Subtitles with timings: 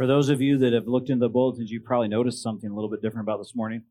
[0.00, 2.74] For those of you that have looked into the bulletins, you probably noticed something a
[2.74, 3.82] little bit different about this morning.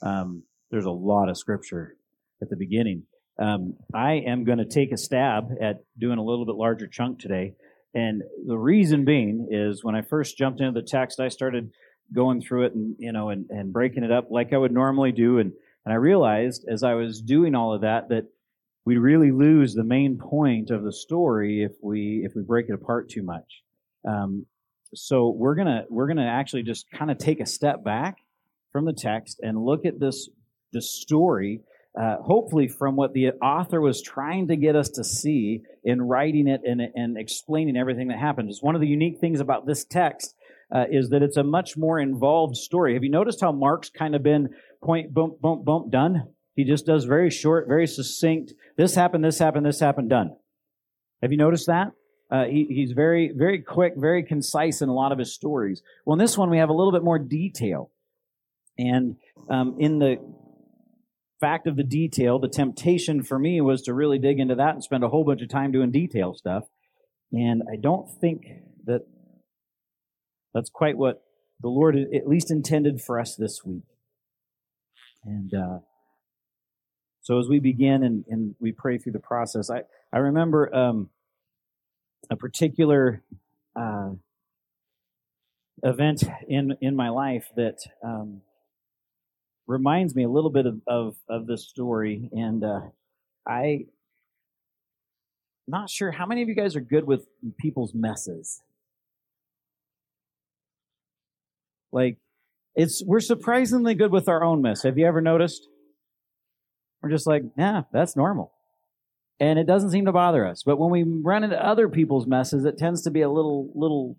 [0.00, 1.98] Um, there's a lot of scripture
[2.40, 3.02] at the beginning.
[3.38, 7.20] Um, I am going to take a stab at doing a little bit larger chunk
[7.20, 7.52] today.
[7.94, 11.70] And the reason being is when I first jumped into the text, I started
[12.14, 15.12] going through it and, you know, and, and breaking it up like I would normally
[15.12, 15.38] do.
[15.38, 15.52] And,
[15.84, 18.24] and I realized as I was doing all of that, that
[18.86, 22.74] we really lose the main point of the story if we, if we break it
[22.74, 23.62] apart too much.
[24.08, 24.46] Um,
[24.94, 28.18] so we're gonna we're gonna actually just kind of take a step back
[28.72, 30.28] from the text and look at this
[30.72, 31.60] this story
[31.98, 36.46] uh, hopefully from what the author was trying to get us to see in writing
[36.46, 38.50] it and, and explaining everything that happened.
[38.50, 40.34] It's one of the unique things about this text
[40.74, 42.94] uh, is that it's a much more involved story.
[42.94, 44.50] Have you noticed how Mark's kind of been
[44.82, 46.28] point, bump, bump, bump, done?
[46.54, 48.52] He just does very short, very succinct.
[48.76, 50.36] This happened, this happened, this happened, done.
[51.22, 51.92] Have you noticed that?
[52.30, 55.82] Uh, he, he's very, very quick, very concise in a lot of his stories.
[56.04, 57.90] Well, in this one, we have a little bit more detail.
[58.78, 59.16] And
[59.48, 60.16] um, in the
[61.40, 64.82] fact of the detail, the temptation for me was to really dig into that and
[64.82, 66.64] spend a whole bunch of time doing detail stuff.
[67.32, 68.46] And I don't think
[68.86, 69.02] that
[70.54, 71.22] that's quite what
[71.60, 73.84] the Lord at least intended for us this week.
[75.24, 75.78] And uh,
[77.22, 81.10] so as we begin and, and, we pray through the process, I, I remember um,
[82.30, 83.22] a particular
[83.74, 84.10] uh,
[85.82, 88.40] event in, in my life that um,
[89.66, 92.28] reminds me a little bit of, of, of this story.
[92.32, 92.80] And uh,
[93.46, 93.86] I
[95.68, 97.26] not sure how many of you guys are good with
[97.58, 98.62] people's messes.
[101.92, 102.18] Like,
[102.74, 104.82] it's we're surprisingly good with our own mess.
[104.82, 105.68] Have you ever noticed?
[107.02, 108.52] We're just like, yeah, that's normal.
[109.38, 110.62] And it doesn't seem to bother us.
[110.64, 114.16] But when we run into other people's messes, it tends to be a little little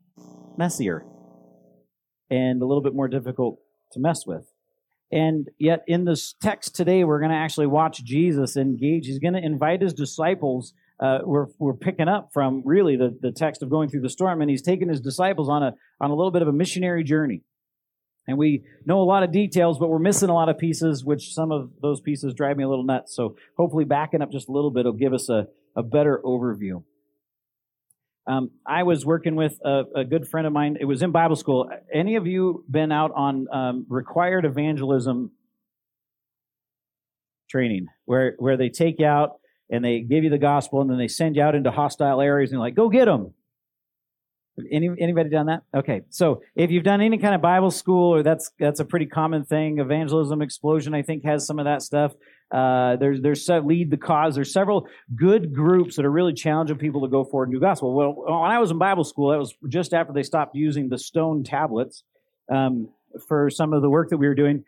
[0.58, 1.06] messier
[2.30, 3.60] and a little bit more difficult
[3.94, 4.52] to mess with.
[5.12, 9.06] And yet, in this text today, we're going to actually watch Jesus engage.
[9.06, 10.74] He's going to invite his disciples.
[11.00, 14.42] Uh, we're, we're picking up from really the, the text of going through the storm,
[14.42, 17.44] and he's taking his disciples on a, on a little bit of a missionary journey.
[18.28, 21.34] And we know a lot of details, but we're missing a lot of pieces, which
[21.34, 23.16] some of those pieces drive me a little nuts.
[23.16, 26.84] So hopefully, backing up just a little bit will give us a, a better overview.
[28.28, 30.78] Um, I was working with a, a, good friend of mine.
[30.82, 31.70] It was in Bible school.
[31.94, 35.32] Any of you been out on um, required evangelism
[37.50, 39.40] training, where where they take you out
[39.70, 42.52] and they give you the gospel, and then they send you out into hostile areas,
[42.52, 43.34] and like, "Go get them."
[44.72, 45.64] Any, anybody done that?
[45.76, 46.02] Okay.
[46.10, 49.46] So if you've done any kind of Bible school, or that's that's a pretty common
[49.46, 49.80] thing.
[49.80, 52.14] Evangelism Explosion, I think, has some of that stuff.
[52.50, 54.36] Uh, there's there's lead the cause.
[54.36, 57.94] There's several good groups that are really challenging people to go forward and do gospel.
[57.94, 60.98] Well, when I was in Bible school, that was just after they stopped using the
[60.98, 62.04] stone tablets
[62.52, 62.90] um,
[63.28, 64.64] for some of the work that we were doing.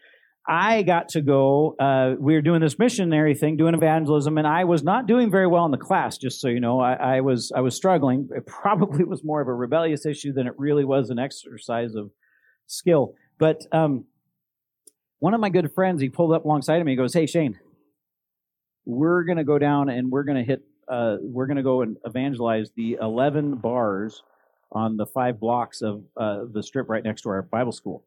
[0.51, 1.75] I got to go.
[1.79, 5.45] Uh, we were doing this missionary thing, doing evangelism, and I was not doing very
[5.45, 6.17] well in the class.
[6.17, 8.27] Just so you know, I, I was I was struggling.
[8.35, 12.09] It probably was more of a rebellious issue than it really was an exercise of
[12.65, 13.13] skill.
[13.37, 14.05] But um,
[15.19, 16.93] one of my good friends, he pulled up alongside of me.
[16.93, 17.59] He goes, "Hey Shane,
[18.85, 20.63] we're to go down and we're to hit.
[20.87, 24.23] Uh, we're to go and evangelize the 11 bars
[24.71, 28.03] on the five blocks of uh, the strip right next to our Bible school."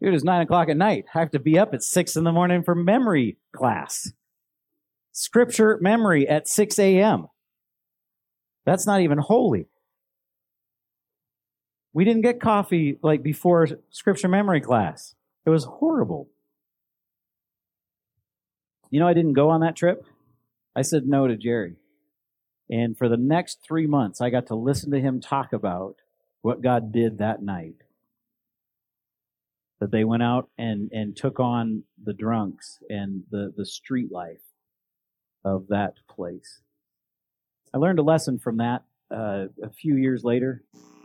[0.00, 1.06] Dude, it's nine o'clock at night.
[1.14, 4.12] I have to be up at six in the morning for memory class.
[5.12, 7.28] Scripture memory at 6 a.m.
[8.66, 9.68] That's not even holy.
[11.94, 15.14] We didn't get coffee like before scripture memory class.
[15.46, 16.28] It was horrible.
[18.90, 20.04] You know, I didn't go on that trip.
[20.74, 21.76] I said no to Jerry.
[22.68, 25.96] And for the next three months, I got to listen to him talk about
[26.42, 27.85] what God did that night
[29.80, 34.40] that they went out and, and took on the drunks and the, the street life
[35.44, 36.60] of that place.
[37.74, 38.84] I learned a lesson from that
[39.14, 40.62] uh, a few years later.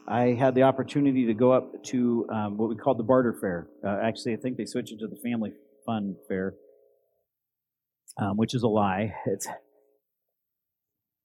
[0.07, 3.67] I had the opportunity to go up to um, what we called the barter fair.
[3.85, 5.53] Uh, actually, I think they switched it to the family
[5.85, 6.55] fun fair,
[8.17, 9.13] um, which is a lie.
[9.25, 9.47] It's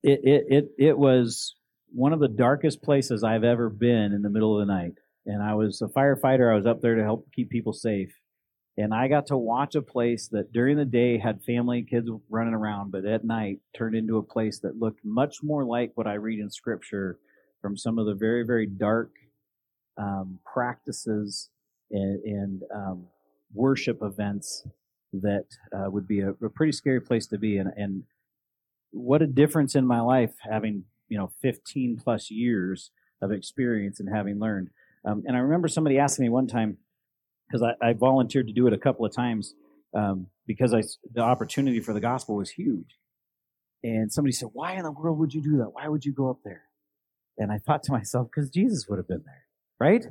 [0.03, 1.57] it, it it it was
[1.93, 4.93] one of the darkest places I've ever been in the middle of the night
[5.27, 6.51] and I was a firefighter.
[6.51, 8.15] I was up there to help keep people safe.
[8.79, 12.53] And I got to watch a place that during the day had family kids running
[12.53, 16.15] around, but at night turned into a place that looked much more like what I
[16.15, 17.19] read in scripture
[17.63, 19.11] from some of the very, very dark
[19.97, 21.49] um, practices
[21.91, 23.07] and, and um,
[23.55, 24.67] worship events
[25.15, 27.57] that uh, would be a, a, pretty scary place to be.
[27.57, 28.03] And, and
[28.91, 32.91] what a difference in my life having, you know, 15 plus years
[33.23, 34.69] of experience and having learned.
[35.07, 36.79] Um, and I remember somebody asking me one time,
[37.47, 39.55] because I, I, volunteered to do it a couple of times
[39.95, 40.83] um, because I,
[41.15, 42.97] the opportunity for the gospel was huge.
[43.85, 45.71] And somebody said, Why in the world would you do that?
[45.73, 46.63] Why would you go up there?
[47.39, 49.45] And I thought to myself, Because Jesus would have been there,
[49.79, 50.05] right?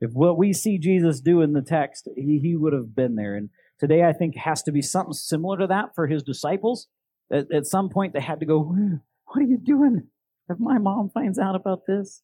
[0.00, 3.34] If what we see Jesus do in the text, he, he would have been there.
[3.34, 3.48] And
[3.80, 6.86] today I think has to be something similar to that for his disciples.
[7.32, 10.08] At, at some point they had to go, What are you doing?
[10.48, 12.22] If my mom finds out about this,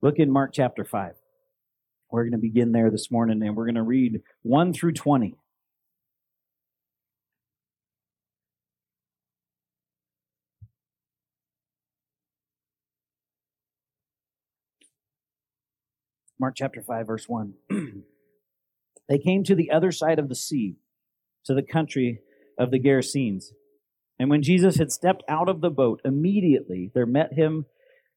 [0.00, 1.14] Look in Mark chapter 5.
[2.10, 5.34] We're going to begin there this morning and we're going to read 1 through 20.
[16.40, 17.54] Mark chapter 5, verse 1.
[19.08, 20.76] they came to the other side of the sea,
[21.44, 22.20] to the country
[22.56, 23.46] of the Gerasenes.
[24.20, 27.66] And when Jesus had stepped out of the boat, immediately there met him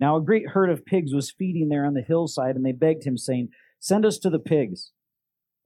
[0.00, 3.04] Now a great herd of pigs was feeding there on the hillside, and they begged
[3.04, 3.50] him, saying,
[3.80, 4.92] Send us to the pigs.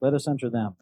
[0.00, 0.76] Let us enter them.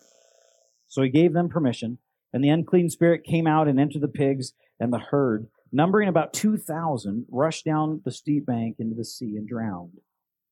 [0.88, 1.98] So he gave them permission,
[2.32, 6.32] and the unclean spirit came out and entered the pigs, and the herd, numbering about
[6.32, 9.98] 2,000, rushed down the steep bank into the sea and drowned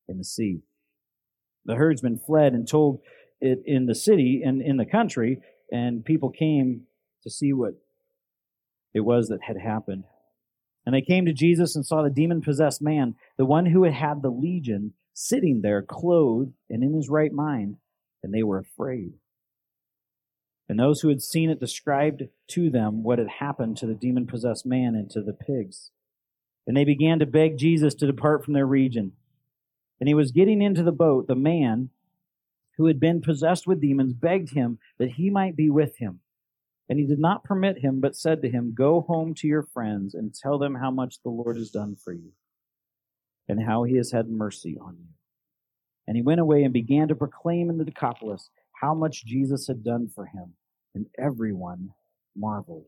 [0.07, 0.61] in the sea.
[1.65, 3.01] The herdsmen fled and told
[3.41, 5.41] it in the city and in the country,
[5.71, 6.83] and people came
[7.23, 7.73] to see what
[8.93, 10.03] it was that had happened.
[10.85, 13.93] And they came to Jesus and saw the demon possessed man, the one who had
[13.93, 17.77] had the legion, sitting there, clothed and in his right mind,
[18.23, 19.13] and they were afraid.
[20.67, 24.27] And those who had seen it described to them what had happened to the demon
[24.27, 25.91] possessed man and to the pigs.
[26.67, 29.13] And they began to beg Jesus to depart from their region.
[29.99, 31.27] And he was getting into the boat.
[31.27, 31.89] The man
[32.77, 36.19] who had been possessed with demons begged him that he might be with him.
[36.89, 40.15] And he did not permit him, but said to him, Go home to your friends
[40.15, 42.31] and tell them how much the Lord has done for you
[43.47, 45.07] and how he has had mercy on you.
[46.07, 48.49] And he went away and began to proclaim in the Decapolis
[48.81, 50.53] how much Jesus had done for him,
[50.95, 51.91] and everyone
[52.35, 52.85] marveled.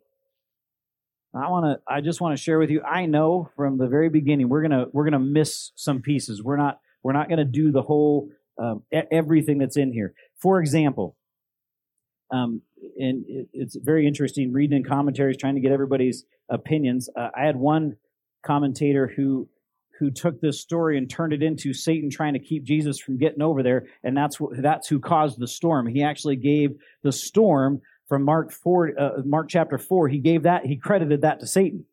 [1.33, 4.09] I want to I just want to share with you I know from the very
[4.09, 6.44] beginning we're going to we're going to miss some pieces.
[6.44, 10.13] We're not we're not going to do the whole um, everything that's in here.
[10.38, 11.15] For example,
[12.31, 12.62] um,
[13.00, 17.10] and it, it's very interesting reading in commentaries, trying to get everybody's opinions.
[17.16, 17.95] Uh, I had one
[18.44, 19.48] commentator who
[20.00, 23.41] who took this story and turned it into Satan trying to keep Jesus from getting
[23.41, 25.86] over there, and that's that's who caused the storm.
[25.86, 26.72] He actually gave
[27.03, 30.08] the storm from Mark four, uh, Mark chapter four.
[30.08, 31.86] He gave that he credited that to Satan,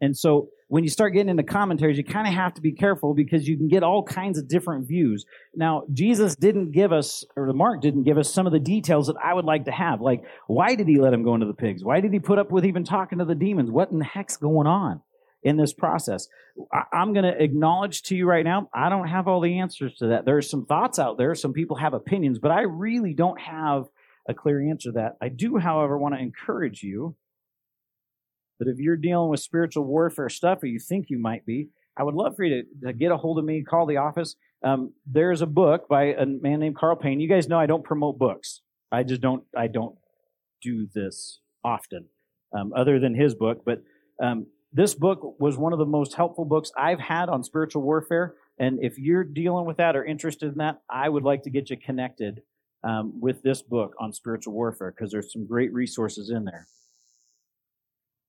[0.00, 3.14] and so when you start getting into commentaries, you kind of have to be careful
[3.14, 5.24] because you can get all kinds of different views.
[5.54, 9.06] Now, Jesus didn't give us, or the Mark didn't give us some of the details
[9.06, 10.02] that I would like to have.
[10.02, 11.82] Like, why did he let him go into the pigs?
[11.82, 13.70] Why did he put up with even talking to the demons?
[13.70, 15.00] What in the heck's going on
[15.42, 16.28] in this process?
[16.70, 19.96] I, am going to acknowledge to you right now, I don't have all the answers
[19.96, 20.26] to that.
[20.26, 21.34] There's some thoughts out there.
[21.34, 23.86] Some people have opinions, but I really don't have
[24.28, 25.16] a clear answer to that.
[25.22, 27.16] I do, however, want to encourage you
[28.58, 32.02] but if you're dealing with spiritual warfare stuff, or you think you might be, I
[32.02, 34.36] would love for you to, to get a hold of me, call the office.
[34.64, 37.20] Um, there's a book by a man named Karl Payne.
[37.20, 38.62] You guys know I don't promote books.
[38.90, 39.44] I just don't.
[39.56, 39.96] I don't
[40.62, 42.06] do this often,
[42.56, 43.62] um, other than his book.
[43.64, 43.82] But
[44.22, 48.34] um, this book was one of the most helpful books I've had on spiritual warfare.
[48.58, 51.70] And if you're dealing with that or interested in that, I would like to get
[51.70, 52.42] you connected
[52.82, 56.66] um, with this book on spiritual warfare because there's some great resources in there.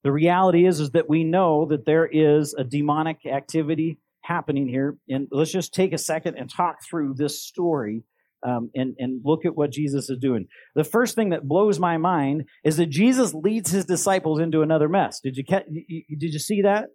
[0.03, 4.98] The reality is, is that we know that there is a demonic activity happening here.
[5.10, 8.03] And let's just take a second and talk through this story
[8.48, 10.48] um, and, and look at what Jesus is doing.
[10.75, 14.88] The first thing that blows my mind is that Jesus leads his disciples into another
[14.88, 15.20] mess.
[15.20, 16.86] Did you, did you see that?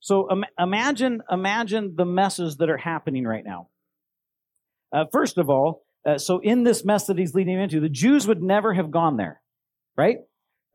[0.00, 3.68] So um, imagine, imagine the messes that are happening right now.
[4.94, 8.26] Uh, first of all, uh, so in this mess that he's leading into, the Jews
[8.28, 9.40] would never have gone there,
[9.96, 10.18] right?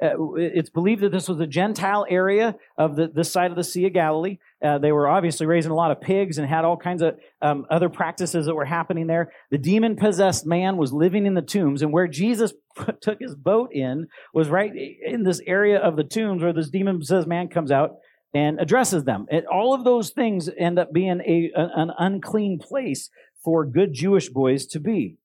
[0.02, 3.64] Uh, it's believed that this was a Gentile area of the, this side of the
[3.64, 4.38] Sea of Galilee.
[4.64, 7.66] Uh, they were obviously raising a lot of pigs and had all kinds of um,
[7.70, 9.34] other practices that were happening there.
[9.52, 13.36] The demon possessed man was living in the tombs, and where Jesus put, took his
[13.36, 17.50] boat in was right in this area of the tombs where this demon possessed man
[17.50, 17.98] comes out
[18.34, 19.26] and addresses them.
[19.52, 23.10] All of those things end up being a an unclean place
[23.44, 25.18] for good Jewish boys to be.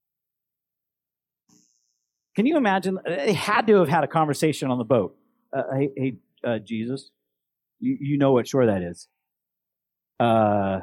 [2.35, 2.99] Can you imagine?
[3.07, 5.17] They had to have had a conversation on the boat.
[5.57, 7.11] Uh, hey, hey uh, Jesus,
[7.79, 9.09] you, you know what shore that is.
[10.19, 10.81] Uh,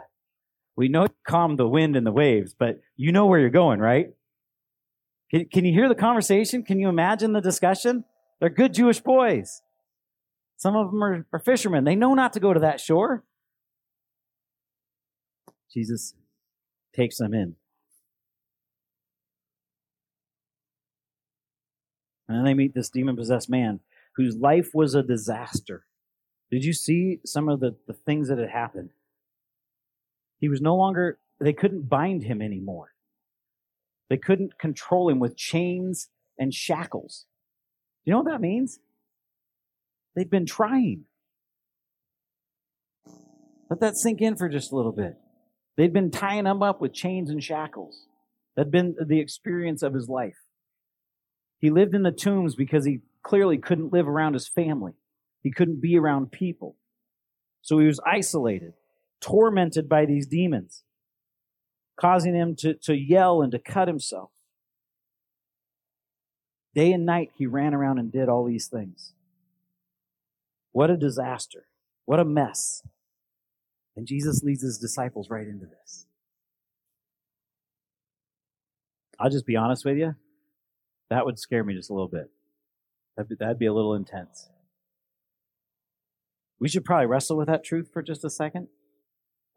[0.75, 4.08] we know calm the wind and the waves, but you know where you're going, right?
[5.29, 6.63] Can, can you hear the conversation?
[6.63, 8.05] Can you imagine the discussion?
[8.39, 9.62] They're good Jewish boys.
[10.58, 11.84] Some of them are, are fishermen.
[11.84, 13.24] They know not to go to that shore.
[15.74, 16.13] Jesus
[16.96, 17.55] takes them in.
[22.31, 23.81] And then they meet this demon possessed man
[24.15, 25.83] whose life was a disaster.
[26.50, 28.91] Did you see some of the, the things that had happened?
[30.39, 32.93] He was no longer, they couldn't bind him anymore.
[34.09, 36.07] They couldn't control him with chains
[36.39, 37.25] and shackles.
[38.05, 38.79] You know what that means?
[40.15, 41.03] They've been trying.
[43.69, 45.17] Let that sink in for just a little bit.
[45.75, 48.07] They'd been tying him up with chains and shackles.
[48.55, 50.40] That'd been the experience of his life.
[51.61, 54.93] He lived in the tombs because he clearly couldn't live around his family.
[55.43, 56.75] He couldn't be around people.
[57.61, 58.73] So he was isolated,
[59.21, 60.83] tormented by these demons,
[61.95, 64.31] causing him to, to yell and to cut himself.
[66.73, 69.13] Day and night, he ran around and did all these things.
[70.71, 71.67] What a disaster.
[72.05, 72.81] What a mess.
[73.95, 76.07] And Jesus leads his disciples right into this.
[79.19, 80.15] I'll just be honest with you.
[81.11, 82.31] That would scare me just a little bit.
[83.17, 84.49] That'd be, that'd be a little intense.
[86.57, 88.69] We should probably wrestle with that truth for just a second.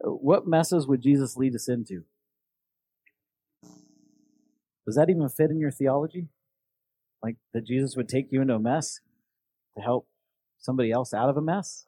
[0.04, 2.02] Uh, what messes would Jesus lead us into?
[4.84, 6.26] Does that even fit in your theology?
[7.22, 8.98] Like that Jesus would take you into a mess
[9.76, 10.08] to help
[10.58, 11.86] somebody else out of a mess?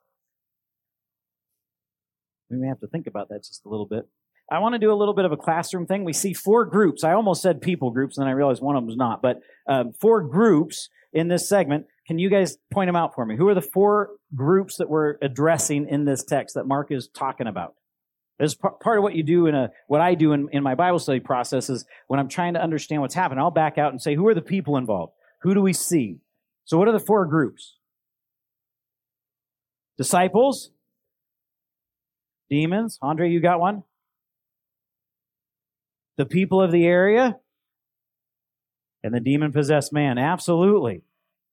[2.49, 4.07] We may have to think about that just a little bit.
[4.51, 6.05] I want to do a little bit of a classroom thing.
[6.05, 7.03] We see four groups.
[7.03, 9.21] I almost said people groups, and then I realized one of them was not.
[9.21, 11.87] But um, four groups in this segment.
[12.07, 13.37] Can you guys point them out for me?
[13.37, 17.49] Who are the four groups that we're addressing in this text that Mark is talking
[17.49, 17.75] about?
[18.39, 20.99] As part of what you do in a, what I do in, in my Bible
[20.99, 24.15] study process is when I'm trying to understand what's happening, I'll back out and say,
[24.15, 25.15] who are the people involved?
[25.41, 26.19] Who do we see?
[26.65, 27.79] So what are the four groups?
[29.97, 30.71] Disciples,
[32.51, 32.99] demons.
[33.01, 33.85] Andre, you got one?
[36.17, 37.39] The people of the area,
[39.03, 40.19] and the demon possessed man.
[40.19, 41.03] Absolutely.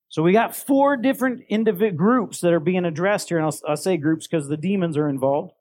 [0.09, 3.77] So we got four different individual groups that are being addressed here, and I'll, I'll
[3.77, 5.53] say groups because the demons are involved.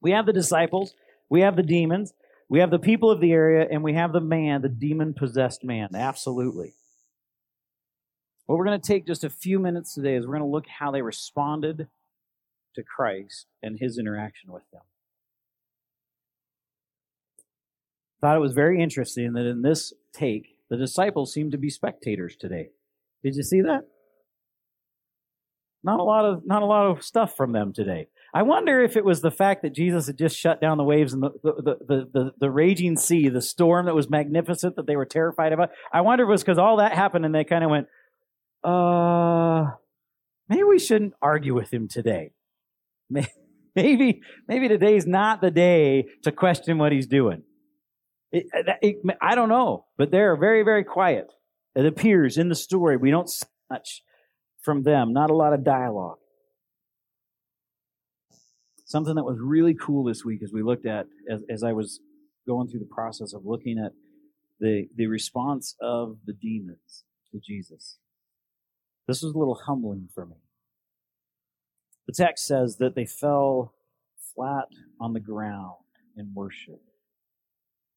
[0.00, 0.94] We have the disciples,
[1.28, 2.12] we have the demons,
[2.48, 5.64] we have the people of the area, and we have the man, the demon possessed
[5.64, 5.90] man.
[5.94, 6.74] Absolutely.
[8.46, 10.66] What we're going to take just a few minutes today is we're going to look
[10.66, 11.88] how they responded
[12.74, 14.82] to Christ and his interaction with them.
[18.20, 22.36] Thought it was very interesting that in this take, the disciples seem to be spectators
[22.36, 22.68] today.
[23.22, 23.82] Did you see that?
[25.82, 28.08] Not a lot of not a lot of stuff from them today.
[28.34, 31.14] I wonder if it was the fact that Jesus had just shut down the waves
[31.14, 34.96] and the, the, the, the, the raging sea, the storm that was magnificent that they
[34.96, 35.70] were terrified about.
[35.92, 37.86] I wonder if it was because all that happened and they kind of went,
[38.62, 39.70] uh,
[40.46, 42.32] maybe we shouldn't argue with him today.
[43.76, 47.44] Maybe, maybe today's not the day to question what he's doing.
[48.30, 51.32] It, uh, it, I don't know, but they're very, very quiet.
[51.74, 52.96] It appears in the story.
[52.96, 54.02] We don't see much
[54.62, 56.18] from them, not a lot of dialogue.
[58.84, 62.00] Something that was really cool this week as we looked at, as, as I was
[62.46, 63.92] going through the process of looking at
[64.60, 67.98] the, the response of the demons to Jesus.
[69.06, 70.36] This was a little humbling for me.
[72.06, 73.74] The text says that they fell
[74.34, 74.68] flat
[75.00, 75.76] on the ground
[76.16, 76.80] in worship.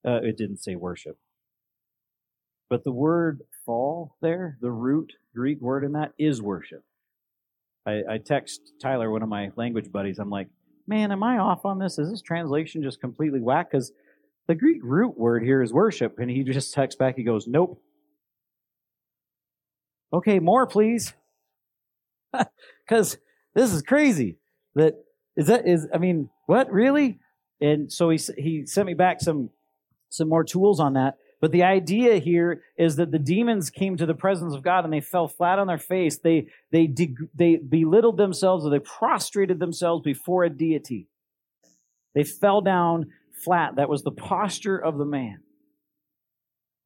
[0.05, 1.17] Uh, it didn't say worship.
[2.69, 6.83] But the word fall there, the root Greek word in that is worship.
[7.85, 10.47] I, I text Tyler, one of my language buddies, I'm like,
[10.87, 11.99] man, am I off on this?
[11.99, 13.71] Is this translation just completely whack?
[13.71, 13.91] Because
[14.47, 16.19] the Greek root word here is worship.
[16.19, 17.81] And he just texts back, he goes, nope.
[20.13, 21.13] Okay, more, please.
[22.85, 23.17] Because
[23.55, 24.37] this is crazy
[24.75, 24.95] that
[25.37, 27.19] is that is I mean, what really?
[27.61, 29.49] And so he he sent me back some
[30.11, 31.15] some more tools on that.
[31.39, 34.93] But the idea here is that the demons came to the presence of God and
[34.93, 36.19] they fell flat on their face.
[36.19, 36.93] They they
[37.33, 41.07] they belittled themselves or they prostrated themselves before a deity.
[42.13, 43.07] They fell down
[43.43, 43.77] flat.
[43.77, 45.39] That was the posture of the man.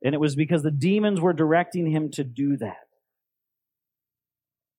[0.02, 2.78] And it was because the demons were directing him to do that.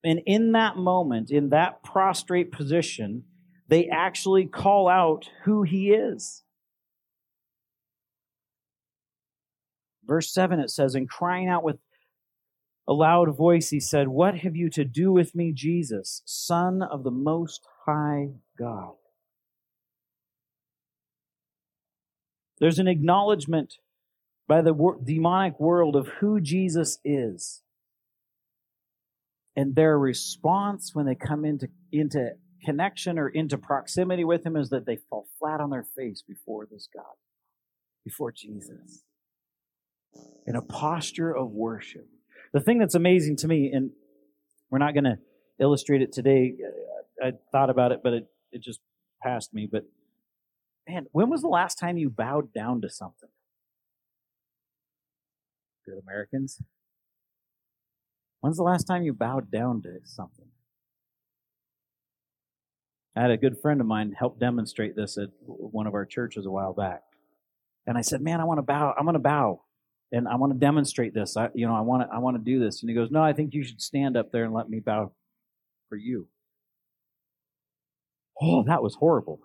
[0.04, 3.24] And in that moment, in that prostrate position,
[3.68, 6.44] they actually call out who he is.
[10.06, 11.78] Verse 7, it says, And crying out with
[12.88, 17.02] a loud voice, he said, What have you to do with me, Jesus, Son of
[17.02, 18.94] the Most High God?
[22.58, 23.74] There's an acknowledgement
[24.48, 27.62] by the demonic world of who Jesus is.
[29.56, 32.32] And their response when they come into, into
[32.64, 36.66] connection or into proximity with him is that they fall flat on their face before
[36.70, 37.14] this God,
[38.04, 39.02] before Jesus,
[40.46, 42.06] in a posture of worship.
[42.52, 43.90] The thing that's amazing to me, and
[44.70, 45.18] we're not going to
[45.60, 46.54] illustrate it today,
[47.22, 48.80] I thought about it, but it, it just
[49.22, 49.68] passed me.
[49.70, 49.84] But
[50.88, 53.28] man, when was the last time you bowed down to something?
[55.84, 56.60] Good Americans.
[58.40, 60.46] When's the last time you bowed down to something?
[63.16, 66.44] I had a good friend of mine help demonstrate this at one of our churches
[66.44, 67.02] a while back.
[67.86, 68.94] And I said, "Man, I want to bow.
[68.96, 69.62] I'm going to bow,
[70.12, 71.36] and I want to demonstrate this.
[71.36, 72.14] I, you know, I want to.
[72.14, 74.32] I want to do this." And he goes, "No, I think you should stand up
[74.32, 75.12] there and let me bow
[75.88, 76.28] for you."
[78.40, 79.40] Oh, that was horrible.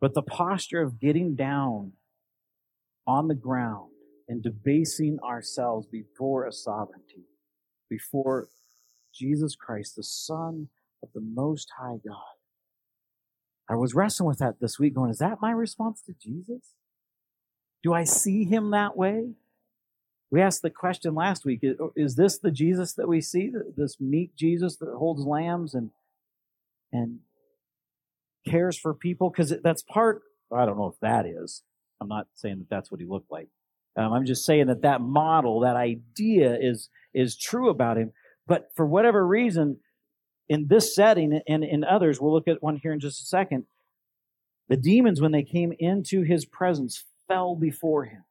[0.00, 1.92] But the posture of getting down
[3.06, 3.90] on the ground
[4.28, 7.24] and debasing ourselves before a sovereignty,
[7.88, 8.48] before
[9.14, 10.68] Jesus Christ, the Son
[11.02, 12.36] of the Most High God.
[13.68, 16.74] I was wrestling with that this week, going, is that my response to Jesus?
[17.84, 19.34] Do I see him that way?
[20.30, 21.60] We asked the question last week
[21.94, 25.90] is this the Jesus that we see, this meek Jesus that holds lambs and,
[26.92, 27.20] and
[28.48, 29.28] cares for people?
[29.28, 31.62] Because that's part, I don't know if that is.
[32.00, 33.48] I'm not saying that that's what he looked like.
[33.96, 38.12] Um, I'm just saying that that model, that idea is, is true about him.
[38.46, 39.78] But for whatever reason,
[40.48, 43.64] in this setting and in others, we'll look at one here in just a second,
[44.68, 48.24] the demons, when they came into his presence, fell before him.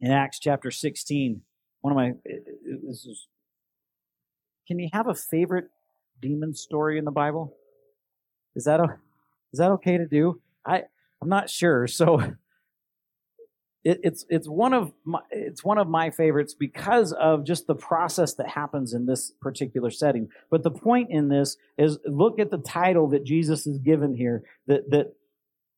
[0.00, 1.40] In Acts chapter 16,
[1.80, 2.12] one of my,
[2.84, 3.26] this is,
[4.68, 5.66] can you have a favorite
[6.20, 7.56] demon story in the Bible?
[8.54, 8.98] Is that, a,
[9.52, 10.40] is that okay to do?
[10.64, 10.82] I,
[11.22, 11.86] I'm not sure.
[11.96, 12.20] So,
[13.86, 17.74] it, it's it's one of my it's one of my favorites because of just the
[17.76, 20.28] process that happens in this particular setting.
[20.50, 24.42] But the point in this is look at the title that Jesus is given here
[24.66, 25.14] that that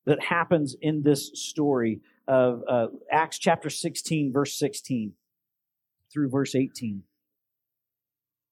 [0.07, 5.13] that happens in this story of uh, Acts chapter 16 verse 16
[6.11, 7.03] through verse 18.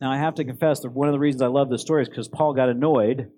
[0.00, 2.08] Now, I have to confess that one of the reasons I love this story is
[2.08, 3.30] because Paul got annoyed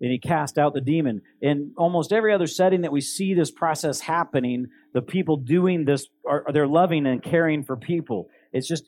[0.00, 1.22] and he cast out the demon.
[1.40, 6.06] In almost every other setting that we see this process happening, the people doing this
[6.28, 8.28] are they're loving and caring for people.
[8.52, 8.84] It's just,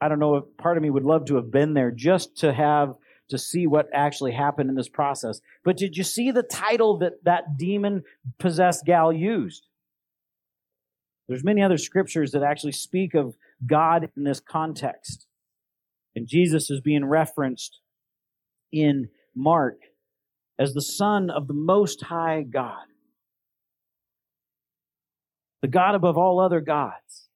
[0.00, 2.52] I don't know, if part of me would love to have been there just to
[2.52, 2.94] have
[3.30, 5.40] to see what actually happened in this process.
[5.64, 8.02] But did you see the title that that demon
[8.38, 9.66] possessed gal used?
[11.28, 13.34] There's many other scriptures that actually speak of
[13.66, 15.26] God in this context.
[16.14, 17.80] And Jesus is being referenced
[18.72, 19.78] in Mark
[20.58, 22.86] as the Son of the Most High God,
[25.62, 27.28] the God above all other gods.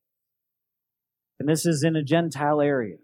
[1.39, 2.97] And this is in a Gentile area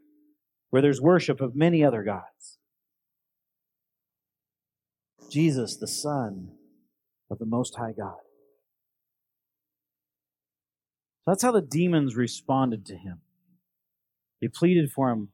[0.70, 2.58] where there's worship of many other gods.
[5.30, 6.52] Jesus, the Son
[7.30, 8.16] of the Most High God.
[11.24, 13.20] So that's how the demons responded to him.
[14.40, 15.28] They pleaded for him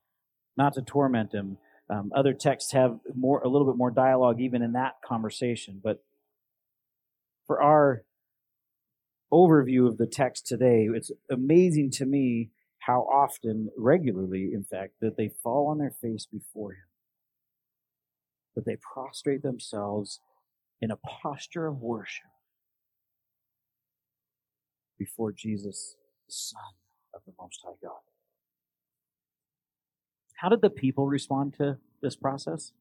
[0.59, 1.57] not to torment him.
[1.89, 5.81] Um, other texts have more, a little bit more dialogue even in that conversation.
[5.83, 6.05] But
[7.47, 8.03] for our
[9.33, 15.17] overview of the text today, it's amazing to me how often, regularly, in fact, that
[15.17, 16.89] they fall on their face before Him.
[18.55, 20.21] That they prostrate themselves
[20.81, 22.27] in a posture of worship
[24.99, 26.61] before Jesus, the Son
[27.15, 28.01] of the Most High God.
[30.39, 32.73] How did the people respond to this process?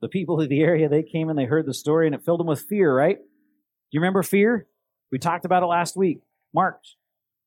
[0.00, 2.40] The people of the area, they came and they heard the story and it filled
[2.40, 3.18] them with fear, right?
[3.18, 3.24] Do
[3.92, 4.66] you remember fear?
[5.12, 6.22] We talked about it last week.
[6.52, 6.80] Mark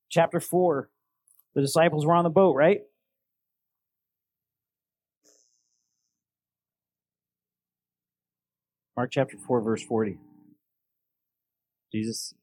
[0.10, 0.90] chapter 4.
[1.54, 2.84] The disciples were on the boat, right?
[8.96, 10.18] Mark chapter 4, verse 40.
[11.92, 12.34] Jesus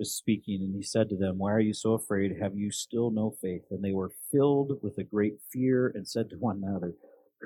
[0.00, 2.32] was speaking, and he said to them, Why are you so afraid?
[2.40, 3.66] Have you still no faith?
[3.70, 6.94] And they were filled with a great fear and said to one another,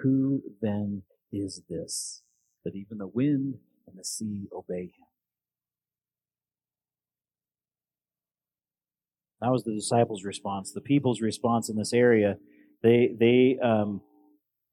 [0.02, 2.22] Who then is this,
[2.64, 5.06] that even the wind and the sea obey him?
[9.40, 10.72] That was the disciples' response.
[10.72, 12.36] The people's response in this area,
[12.82, 14.00] they they um,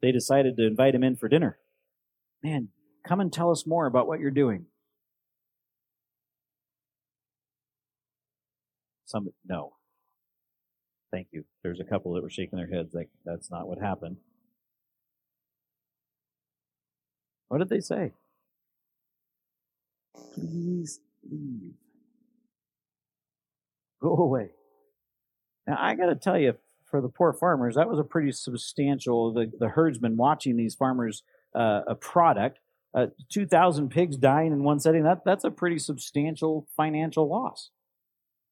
[0.01, 1.57] they decided to invite him in for dinner.
[2.43, 2.69] Man,
[3.05, 4.67] come and tell us more about what you're doing.
[9.11, 9.73] Some no.
[11.11, 11.43] Thank you.
[11.63, 14.15] There's a couple that were shaking their heads like that's not what happened.
[17.49, 18.13] What did they say?
[20.33, 21.73] Please leave.
[24.01, 24.51] Go away.
[25.67, 29.33] Now, I got to tell you, for the poor farmers, that was a pretty substantial,
[29.33, 32.59] the, the herdsmen watching these farmers uh, a product.
[32.93, 37.69] Uh, 2,000 pigs dying in one setting, that, that's a pretty substantial financial loss.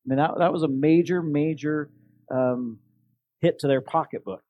[0.06, 1.90] I mean, that, that was a major, major
[2.32, 2.80] um,
[3.42, 4.42] hit to their pocketbook.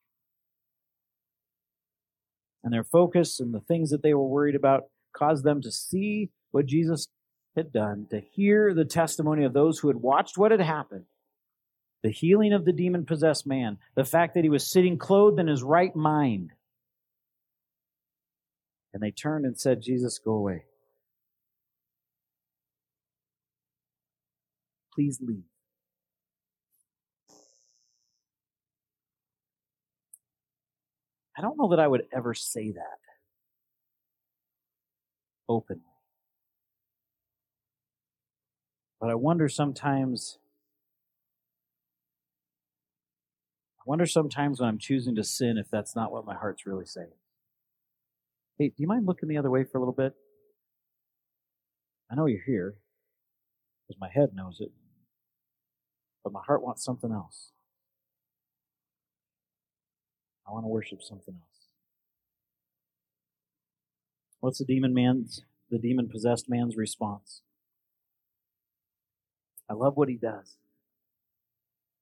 [2.63, 4.83] And their focus and the things that they were worried about
[5.13, 7.07] caused them to see what Jesus
[7.55, 11.05] had done, to hear the testimony of those who had watched what had happened,
[12.03, 15.47] the healing of the demon possessed man, the fact that he was sitting clothed in
[15.47, 16.51] his right mind.
[18.93, 20.65] And they turned and said, Jesus, go away.
[24.99, 25.45] Please leave.
[31.37, 32.99] I don't know that I would ever say that
[35.47, 35.83] openly.
[38.99, 40.37] But I wonder sometimes
[43.79, 46.85] I wonder sometimes when I'm choosing to sin if that's not what my heart's really
[46.85, 47.07] saying.
[48.57, 50.11] Hey, do you mind looking the other way for a little bit?
[52.11, 52.75] I know you're here
[53.87, 54.73] because my head knows it,
[56.23, 57.51] but my heart wants something else.
[60.47, 61.67] I want to worship something else.
[64.39, 67.41] What's the demon man's, the demon possessed man's response?
[69.69, 70.57] I love what he does.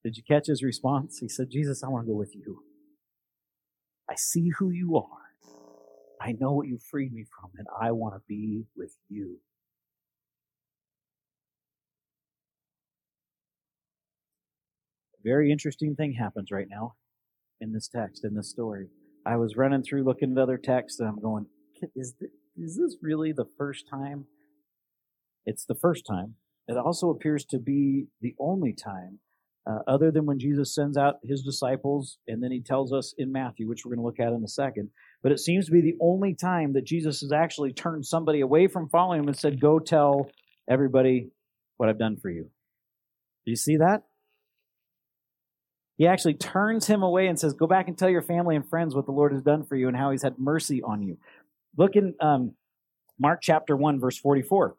[0.04, 1.18] Did you catch his response?
[1.20, 2.64] He said, Jesus, I want to go with you.
[4.10, 5.28] I see who you are.
[6.22, 9.40] I know what you freed me from, and I want to be with you.
[15.28, 16.94] Very interesting thing happens right now
[17.60, 18.88] in this text, in this story.
[19.26, 21.48] I was running through looking at other texts, and I'm going,
[21.96, 24.26] is this, is this really the first time?
[25.46, 26.36] It's the first time.
[26.68, 29.20] It also appears to be the only time
[29.70, 33.32] uh, other than when Jesus sends out his disciples, and then he tells us in
[33.32, 34.90] Matthew, which we're going to look at in a second.
[35.22, 38.68] But it seems to be the only time that Jesus has actually turned somebody away
[38.68, 40.30] from following him and said, Go tell
[40.70, 41.30] everybody
[41.76, 42.44] what I've done for you.
[43.46, 44.04] Do you see that?
[45.98, 48.96] He actually turns him away and says, Go back and tell your family and friends
[48.96, 51.18] what the Lord has done for you and how he's had mercy on you.
[51.76, 52.54] Look in um,
[53.20, 54.76] Mark chapter 1, verse 44.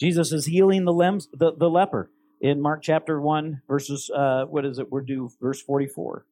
[0.00, 0.92] Jesus is healing the,
[1.32, 4.90] the, the leper in Mark chapter 1, verses, uh, what is it?
[4.90, 6.24] We're due verse 44.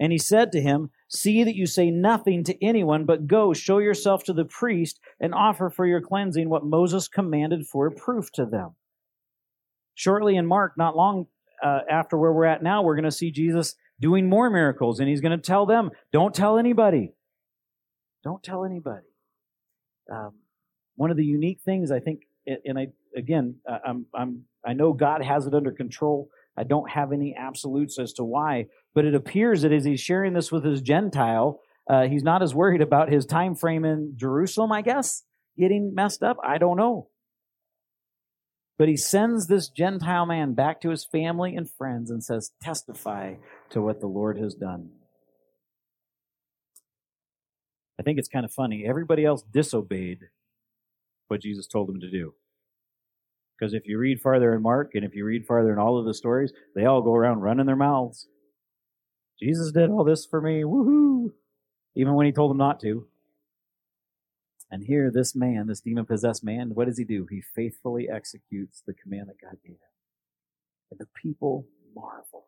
[0.00, 3.78] And he said to him, See that you say nothing to anyone, but go, show
[3.78, 8.30] yourself to the priest, and offer for your cleansing what Moses commanded for a proof
[8.32, 8.74] to them.
[9.94, 11.26] Shortly in Mark, not long
[11.62, 15.08] uh, after where we're at now, we're going to see Jesus doing more miracles, and
[15.08, 17.14] he's going to tell them, Don't tell anybody.
[18.22, 19.06] Don't tell anybody.
[20.10, 20.34] Um,
[20.96, 22.22] one of the unique things I think
[22.64, 26.28] and I again, I'm I'm I know God has it under control.
[26.56, 30.32] I don't have any absolutes as to why, but it appears that as he's sharing
[30.32, 34.72] this with his Gentile, uh, he's not as worried about his time frame in Jerusalem.
[34.72, 35.24] I guess
[35.58, 36.36] getting messed up.
[36.42, 37.08] I don't know.
[38.78, 43.34] But he sends this Gentile man back to his family and friends and says, Testify
[43.70, 44.90] to what the Lord has done.
[47.98, 48.84] I think it's kind of funny.
[48.86, 50.28] Everybody else disobeyed
[51.26, 52.34] what Jesus told them to do.
[53.58, 56.06] Because if you read farther in Mark and if you read farther in all of
[56.06, 58.28] the stories, they all go around running their mouths.
[59.40, 60.62] Jesus did all this for me.
[60.62, 61.30] Woohoo!
[61.98, 63.06] Even when he told him not to.
[64.70, 67.26] And here, this man, this demon possessed man, what does he do?
[67.28, 69.78] He faithfully executes the command that God gave him.
[70.92, 72.46] And the people marvel.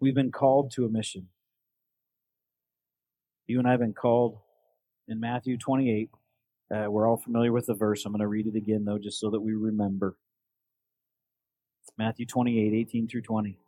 [0.00, 1.28] We've been called to a mission.
[3.46, 4.38] You and I have been called
[5.06, 6.10] in Matthew 28.
[6.74, 8.04] Uh, we're all familiar with the verse.
[8.04, 10.16] I'm going to read it again, though, just so that we remember.
[11.96, 13.58] Matthew 28, 18 through 20.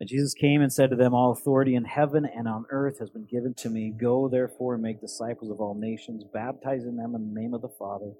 [0.00, 3.10] And Jesus came and said to them, All authority in heaven and on earth has
[3.10, 3.90] been given to me.
[3.90, 7.68] Go therefore and make disciples of all nations, baptizing them in the name of the
[7.68, 8.12] Father,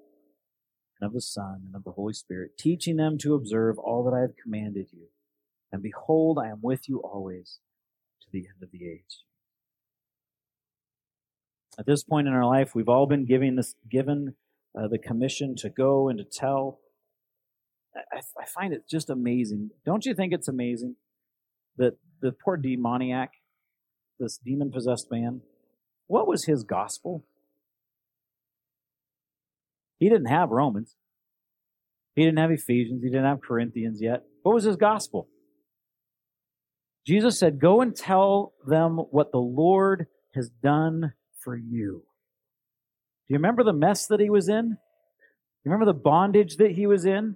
[0.99, 4.15] and of the Son, and of the Holy Spirit, teaching them to observe all that
[4.15, 5.07] I have commanded you.
[5.71, 7.59] And behold, I am with you always
[8.23, 9.23] to the end of the age.
[11.77, 14.35] At this point in our life, we've all been given this, given
[14.77, 16.79] uh, the commission to go and to tell.
[17.95, 19.69] I, I find it just amazing.
[19.85, 20.97] Don't you think it's amazing?
[21.79, 23.31] That the poor demoniac,
[24.19, 25.41] this demon possessed man,
[26.07, 27.25] what was his gospel?
[29.97, 30.95] He didn't have Romans.
[32.15, 33.01] He didn't have Ephesians.
[33.03, 34.23] He didn't have Corinthians yet.
[34.43, 35.27] What was his gospel?
[37.05, 41.13] Jesus said, Go and tell them what the Lord has done
[41.43, 42.03] for you.
[43.27, 44.77] Do you remember the mess that he was in?
[45.63, 47.35] You remember the bondage that he was in?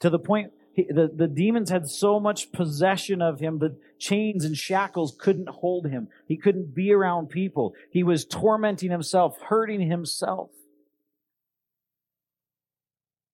[0.00, 4.44] To the point he, the, the demons had so much possession of him that chains
[4.44, 6.08] and shackles couldn't hold him.
[6.26, 7.74] He couldn't be around people.
[7.90, 10.50] He was tormenting himself, hurting himself.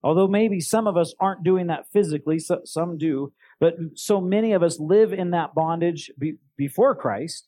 [0.02, 4.52] Although maybe some of us aren't doing that physically, so, some do, but so many
[4.52, 7.47] of us live in that bondage be, before Christ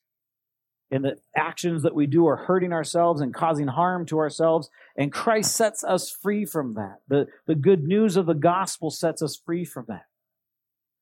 [0.91, 4.69] and the actions that we do are hurting ourselves and causing harm to ourselves.
[4.97, 7.01] And Christ sets us free from that.
[7.09, 10.07] The, the good news of the gospel sets us free from that.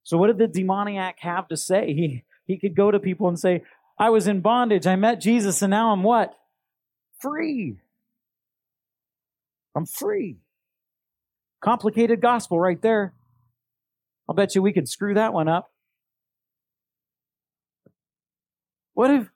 [0.02, 1.94] So what did the demoniac have to say?
[1.94, 3.62] He, he could go to people and say,
[3.98, 4.86] I was in bondage.
[4.86, 6.34] I met Jesus and now I'm what?
[7.18, 7.78] Free.
[9.74, 10.38] I'm free.
[11.60, 13.14] Complicated gospel right there.
[14.28, 15.70] I'll bet you we could screw that one up.
[18.92, 19.30] What if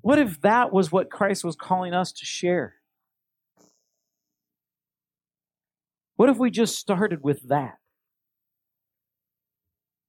[0.00, 2.74] what if that was what Christ was calling us to share?
[6.16, 7.78] What if we just started with that?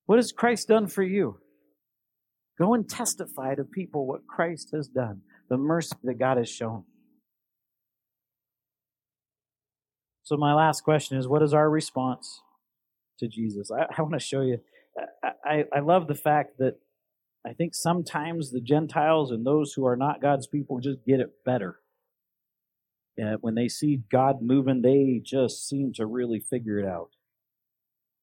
[0.05, 1.39] What has Christ done for you?
[2.57, 6.85] Go and testify to people what Christ has done, the mercy that God has shown.
[10.23, 12.41] So, my last question is what is our response
[13.19, 13.69] to Jesus?
[13.71, 14.59] I, I want to show you.
[15.23, 16.79] I, I, I love the fact that
[17.47, 21.45] I think sometimes the Gentiles and those who are not God's people just get it
[21.45, 21.79] better.
[23.17, 27.11] And when they see God moving, they just seem to really figure it out.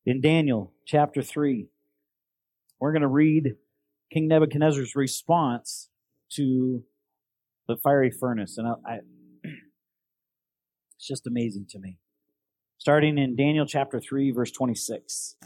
[0.04, 1.68] In Daniel chapter 3,
[2.78, 3.54] we're going to read
[4.12, 5.88] King Nebuchadnezzar's response
[6.32, 6.82] to
[7.66, 8.58] the fiery furnace.
[8.58, 8.94] And I, I,
[10.96, 11.98] it's just amazing to me.
[12.76, 15.36] Starting in Daniel chapter 3, verse 26.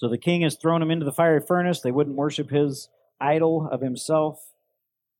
[0.00, 1.82] So the king has thrown him into the fiery furnace.
[1.82, 2.88] They wouldn't worship his
[3.20, 4.40] idol of himself.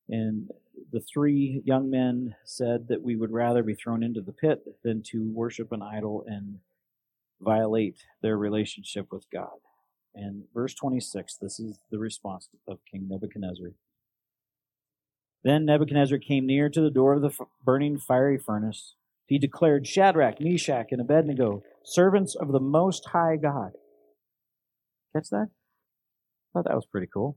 [0.08, 0.48] And
[0.90, 5.02] the three young men said that we would rather be thrown into the pit than
[5.10, 6.60] to worship an idol and
[7.42, 9.58] violate their relationship with God.
[10.14, 13.72] And verse 26, this is the response of King Nebuchadnezzar.
[15.44, 18.94] Then Nebuchadnezzar came near to the door of the burning fiery furnace.
[19.26, 23.72] He declared, Shadrach, Meshach, and Abednego, servants of the Most High God
[25.14, 25.48] Catch that?
[26.52, 27.36] Thought that was pretty cool.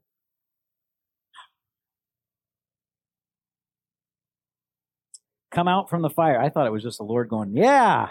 [5.51, 6.39] Come out from the fire.
[6.41, 8.07] I thought it was just the Lord going, Yeah,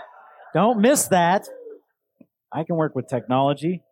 [0.54, 1.48] don't miss that.
[2.52, 3.82] I can work with technology.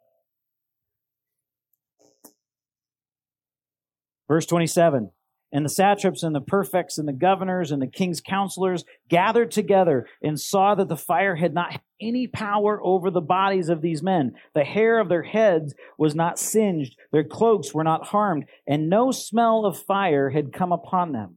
[4.28, 5.10] Verse 27
[5.52, 10.06] and the satraps and the prefects and the governors and the king's counselors gathered together
[10.22, 14.34] and saw that the fire had not any power over the bodies of these men.
[14.54, 19.10] The hair of their heads was not singed, their cloaks were not harmed, and no
[19.10, 21.36] smell of fire had come upon them.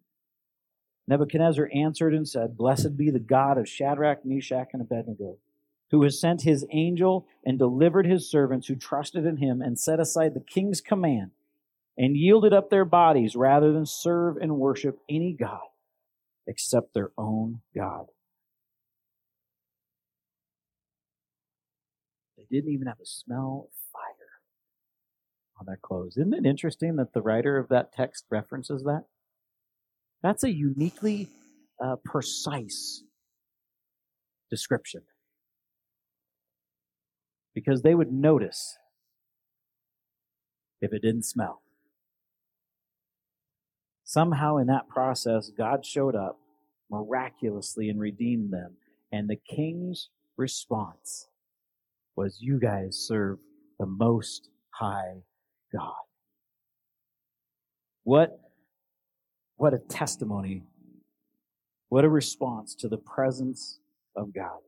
[1.08, 5.38] Nebuchadnezzar answered and said, Blessed be the God of Shadrach, Meshach, and Abednego,
[5.92, 10.00] who has sent his angel and delivered his servants who trusted in him and set
[10.00, 11.32] aside the king's command
[11.98, 15.62] and yielded up their bodies rather than serve and worship any God
[16.48, 18.08] except their own God.
[22.38, 24.28] They didn't even have a smell of fire.
[25.60, 26.18] on their clothes.
[26.18, 29.06] Isn't it interesting that the writer of that text references that?
[30.24, 31.30] That's a uniquely
[31.84, 33.04] uh, precise
[34.52, 35.04] description.
[37.56, 38.78] Because they would notice
[40.82, 41.63] if it didn't smell.
[44.14, 46.38] Somehow in that process, God showed up
[46.92, 48.74] miraculously and redeemed them.
[49.12, 51.30] And the king's response
[52.16, 53.40] was, You guys serve
[53.80, 55.24] the most high
[55.76, 55.96] God.
[58.04, 58.40] What,
[59.56, 60.62] what a testimony.
[61.90, 63.80] What a response to the presence
[64.16, 64.60] of God.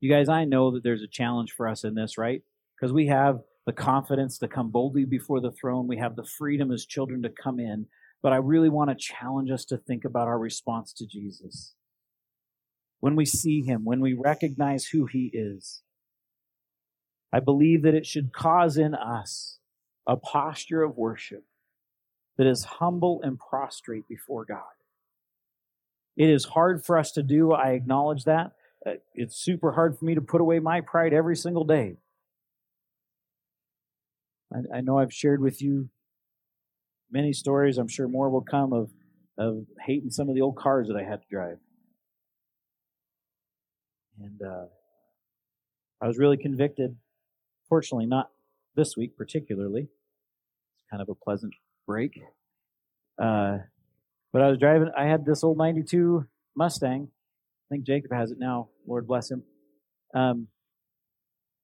[0.00, 2.42] You guys, I know that there's a challenge for us in this, right?
[2.74, 5.88] Because we have the confidence to come boldly before the throne.
[5.88, 7.86] We have the freedom as children to come in.
[8.22, 11.74] But I really want to challenge us to think about our response to Jesus.
[13.00, 15.82] When we see him, when we recognize who he is,
[17.32, 19.58] I believe that it should cause in us
[20.06, 21.44] a posture of worship
[22.38, 24.62] that is humble and prostrate before God.
[26.16, 27.52] It is hard for us to do.
[27.52, 28.52] I acknowledge that.
[28.86, 31.96] Uh, it's super hard for me to put away my pride every single day.
[34.52, 35.88] I, I know I've shared with you
[37.10, 37.78] many stories.
[37.78, 38.90] I'm sure more will come of,
[39.38, 41.58] of hating some of the old cars that I had to drive.
[44.18, 44.66] And uh,
[46.00, 46.96] I was really convicted.
[47.68, 48.30] Fortunately, not
[48.74, 49.82] this week particularly.
[49.82, 51.54] It's kind of a pleasant
[51.86, 52.18] break.
[53.18, 53.58] Uh,
[54.32, 57.08] but I was driving, I had this old 92 Mustang.
[57.08, 58.68] I think Jacob has it now.
[58.86, 59.42] Lord bless him.
[60.14, 60.48] Um,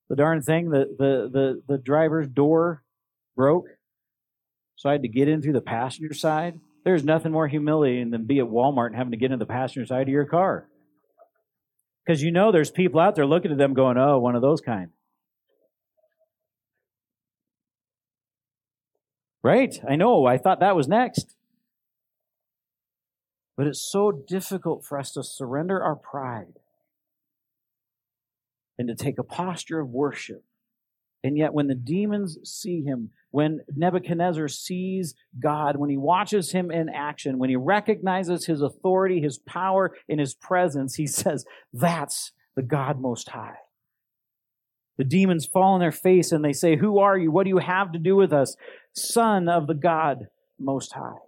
[0.08, 2.82] the darn thing, the, the, the, the driver's door
[3.36, 3.66] broke.
[4.76, 6.60] So I had to get in through the passenger side.
[6.84, 9.86] There's nothing more humiliating than be at Walmart and having to get in the passenger
[9.86, 10.68] side of your car.
[12.04, 14.60] Because you know there's people out there looking at them going, oh, one of those
[14.60, 14.90] kind.
[19.44, 19.78] Right?
[19.88, 20.26] I know.
[20.26, 21.36] I thought that was next.
[23.56, 26.58] But it's so difficult for us to surrender our pride
[28.82, 30.44] and to take a posture of worship.
[31.24, 36.70] And yet, when the demons see him, when Nebuchadnezzar sees God, when he watches him
[36.72, 42.32] in action, when he recognizes his authority, his power, and his presence, he says, That's
[42.56, 43.58] the God Most High.
[44.98, 47.30] The demons fall on their face and they say, Who are you?
[47.30, 48.56] What do you have to do with us?
[48.92, 50.26] Son of the God
[50.58, 51.18] Most High.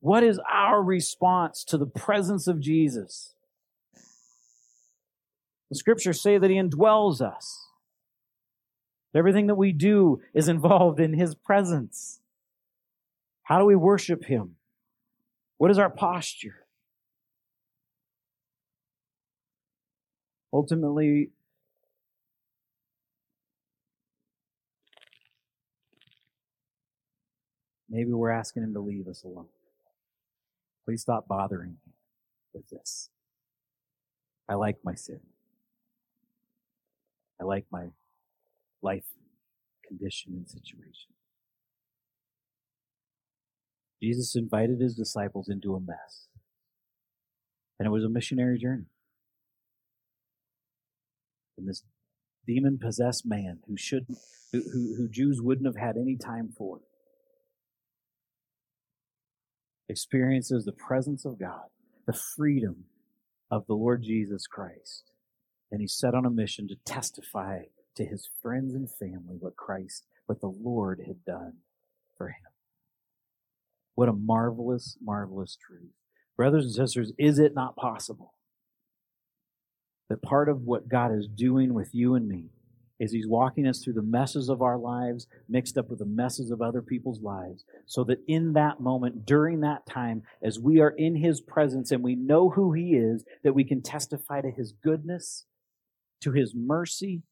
[0.00, 3.34] What is our response to the presence of Jesus?
[5.70, 7.66] The scriptures say that he indwells us.
[9.14, 12.20] Everything that we do is involved in his presence.
[13.42, 14.56] How do we worship him?
[15.56, 16.66] What is our posture?
[20.52, 21.30] Ultimately,
[27.88, 29.48] maybe we're asking him to leave us alone.
[30.84, 31.92] Please stop bothering me
[32.54, 33.10] with this.
[34.48, 35.20] I like my sin.
[37.40, 37.88] I like my
[38.82, 39.04] life
[39.86, 41.12] condition and situation.
[44.02, 46.28] Jesus invited his disciples into a mess.
[47.78, 48.86] And it was a missionary journey.
[51.56, 51.82] And this
[52.46, 54.06] demon possessed man who should
[54.52, 56.80] who, who, who Jews wouldn't have had any time for
[59.88, 61.68] experiences the presence of God,
[62.06, 62.84] the freedom
[63.50, 65.10] of the Lord Jesus Christ.
[65.70, 67.64] And he's set on a mission to testify
[67.96, 71.58] to his friends and family what Christ, what the Lord had done
[72.16, 72.52] for him.
[73.94, 75.90] What a marvelous, marvelous truth.
[76.36, 78.34] Brothers and sisters, is it not possible
[80.08, 82.50] that part of what God is doing with you and me
[82.98, 86.50] is He's walking us through the messes of our lives, mixed up with the messes
[86.50, 90.90] of other people's lives, so that in that moment, during that time, as we are
[90.90, 94.72] in His presence and we know who He is, that we can testify to His
[94.72, 95.46] goodness,
[96.22, 97.22] to His mercy,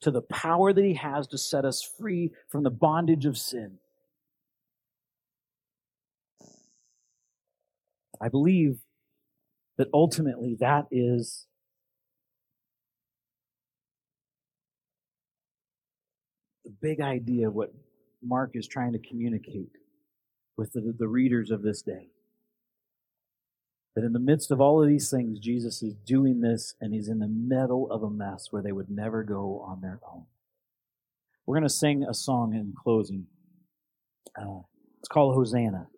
[0.00, 3.78] to the power that He has to set us free from the bondage of sin.
[8.20, 8.78] I believe
[9.78, 11.46] that ultimately that is
[16.64, 17.72] the big idea of what
[18.22, 19.70] Mark is trying to communicate
[20.56, 22.11] with the, the readers of this day.
[23.94, 27.08] That in the midst of all of these things, Jesus is doing this and he's
[27.08, 30.24] in the middle of a mess where they would never go on their own.
[31.44, 33.26] We're going to sing a song in closing.
[34.36, 34.60] Uh,
[35.00, 35.88] it's called Hosanna.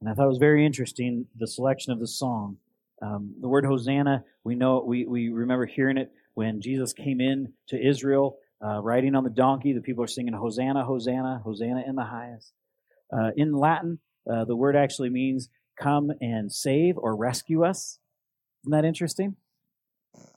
[0.00, 2.56] And I thought it was very interesting, the selection of the song.
[3.02, 7.52] Um, the word Hosanna, we know, we, we remember hearing it when Jesus came in
[7.68, 9.72] to Israel uh, riding on the donkey.
[9.72, 12.52] The people are singing Hosanna, Hosanna, Hosanna in the highest.
[13.12, 13.98] Uh, in Latin,
[14.30, 15.48] uh, the word actually means
[15.82, 17.98] come and save or rescue us.
[18.64, 19.36] Isn't that interesting?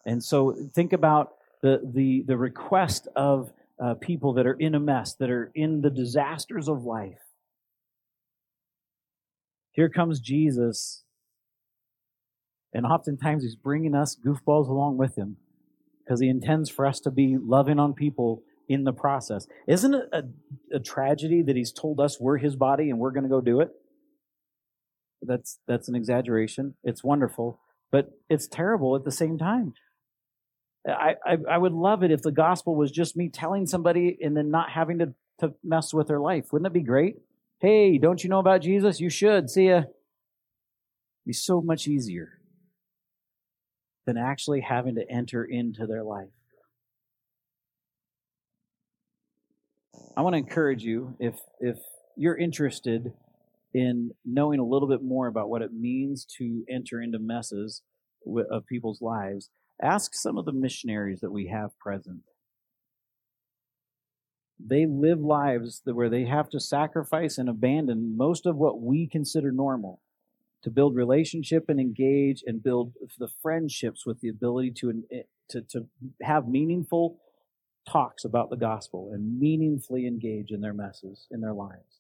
[0.06, 3.52] And so think about the, the, the request of
[3.84, 7.20] uh, people that are in a mess, that are in the disasters of life.
[9.72, 11.04] Here comes Jesus,
[12.74, 15.38] and oftentimes he's bringing us goofballs along with him
[16.04, 19.48] because he intends for us to be loving on people in the process.
[19.68, 20.24] Isn't it a,
[20.76, 23.60] a tragedy that he's told us we're his body and we're going to go do
[23.60, 23.72] it?
[25.22, 26.76] That's that's an exaggeration.
[26.84, 27.60] It's wonderful,
[27.92, 29.74] but it's terrible at the same time.
[30.88, 34.38] I, I, I would love it if the gospel was just me telling somebody and
[34.38, 36.52] then not having to, to mess with their life.
[36.52, 37.16] Wouldn't it be great?
[37.60, 39.00] Hey, don't you know about Jesus?
[39.00, 39.50] You should.
[39.50, 39.84] See ya.
[41.26, 42.40] Be so much easier
[44.06, 46.30] than actually having to enter into their life.
[50.16, 51.78] I want to encourage you if if
[52.16, 53.12] you're interested
[53.76, 57.82] in knowing a little bit more about what it means to enter into messes
[58.50, 59.50] of people's lives,
[59.82, 62.22] ask some of the missionaries that we have present.
[64.58, 69.52] They live lives where they have to sacrifice and abandon most of what we consider
[69.52, 70.00] normal
[70.64, 75.62] to build relationship and engage and build the friendships with the ability to, eh, to,
[75.64, 75.88] to
[76.22, 77.20] have meaningful
[77.86, 82.00] talks about the gospel and meaningfully engage in their messes in their lives.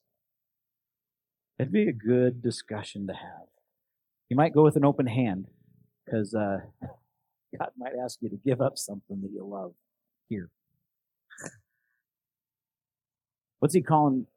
[1.57, 3.47] It'd be a good discussion to have.
[4.29, 5.47] You might go with an open hand
[6.05, 6.57] because uh,
[7.57, 9.73] God might ask you to give up something that you love
[10.27, 10.49] here.
[13.59, 14.27] What's He calling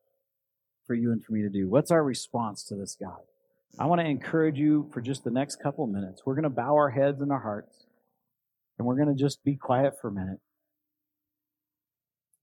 [0.87, 1.69] for you and for me to do?
[1.69, 3.21] What's our response to this God?
[3.79, 6.23] I want to encourage you for just the next couple minutes.
[6.25, 7.85] We're going to bow our heads and our hearts,
[8.79, 10.39] and we're going to just be quiet for a minute.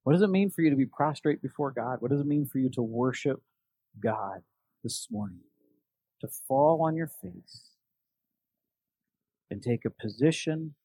[0.04, 1.98] What does it mean for you to be prostrate before God?
[2.02, 3.42] What does it mean for you to worship
[4.00, 4.44] God
[4.86, 5.40] this morning?
[6.22, 7.72] To fall on your face
[9.50, 10.76] and take a position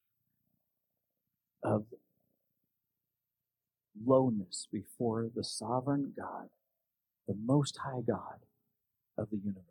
[1.63, 1.85] of
[4.05, 6.49] lowness before the sovereign God,
[7.27, 8.39] the most high God
[9.17, 9.70] of the universe.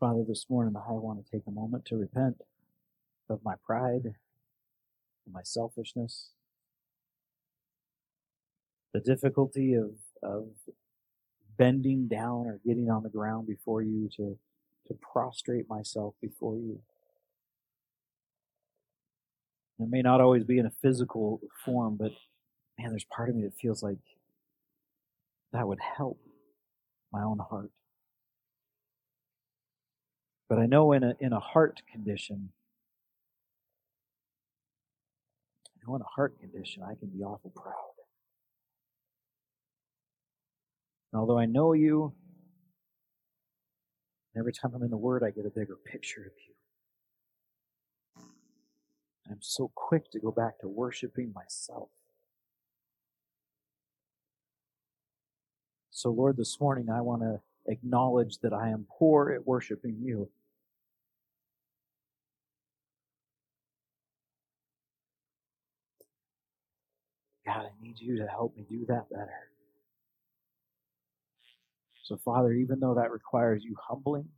[0.00, 2.40] Father, this morning I want to take a moment to repent
[3.28, 4.14] of my pride,
[5.30, 6.30] my selfishness,
[8.94, 9.90] the difficulty of,
[10.22, 10.46] of
[11.58, 14.38] bending down or getting on the ground before you to,
[14.88, 16.80] to prostrate myself before you.
[19.78, 22.12] It may not always be in a physical form, but
[22.78, 23.98] man, there's part of me that feels like
[25.52, 26.18] that would help
[27.12, 27.70] my own heart.
[30.50, 32.50] But I know in a, in a heart condition,
[35.68, 37.74] I know in a heart condition, I can be awful proud.
[41.12, 42.12] And although I know you,
[44.36, 46.54] every time I'm in the Word, I get a bigger picture of you.
[49.30, 51.90] I'm so quick to go back to worshiping myself.
[55.92, 60.28] So, Lord, this morning I want to acknowledge that I am poor at worshiping you.
[67.46, 69.48] God, I need you to help me do that better.
[72.04, 74.28] So, Father, even though that requires you humbling,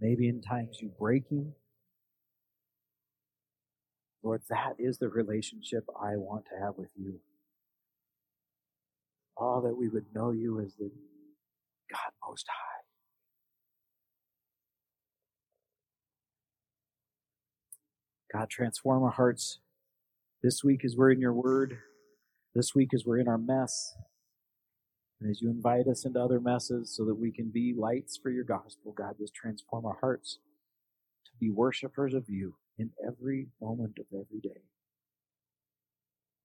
[0.00, 1.52] maybe in times you breaking,
[4.22, 7.20] Lord, that is the relationship I want to have with you.
[9.36, 10.90] All that we would know you as the
[11.90, 12.78] God Most High.
[18.38, 19.60] God, transform our hearts
[20.46, 21.76] this week, as we're in your word,
[22.54, 23.96] this week, as we're in our mess,
[25.20, 28.30] and as you invite us into other messes so that we can be lights for
[28.30, 30.38] your gospel, God, just transform our hearts
[31.24, 34.60] to be worshipers of you in every moment of every day.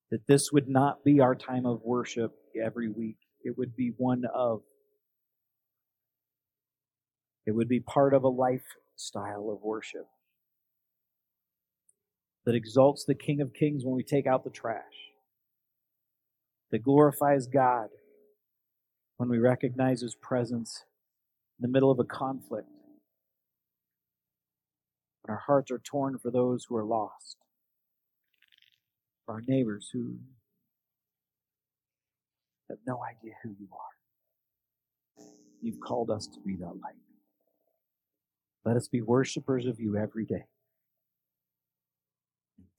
[0.10, 4.24] That this would not be our time of worship every week, it would be one
[4.34, 4.62] of.
[7.46, 10.08] It would be part of a lifestyle of worship
[12.46, 15.12] that exalts the King of Kings when we take out the trash,
[16.72, 17.90] that glorifies God
[19.18, 20.86] when we recognize His presence
[21.60, 22.68] in the middle of a conflict,
[25.22, 27.38] when our hearts are torn for those who are lost,
[29.26, 30.16] for our neighbors who
[32.70, 35.26] have no idea who you are.
[35.62, 36.96] You've called us to be that light.
[38.66, 40.46] Let us be worshipers of you every day.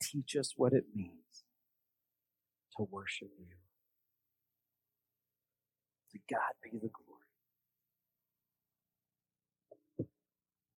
[0.03, 1.45] Teach us what it means
[2.77, 3.47] to worship you.
[6.13, 7.12] To God be the glory.